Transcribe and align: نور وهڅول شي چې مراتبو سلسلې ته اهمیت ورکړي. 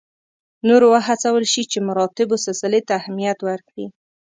نور 0.67 0.81
وهڅول 0.91 1.43
شي 1.53 1.63
چې 1.71 1.77
مراتبو 1.87 2.35
سلسلې 2.45 2.81
ته 2.87 2.93
اهمیت 2.99 3.39
ورکړي. 3.47 3.85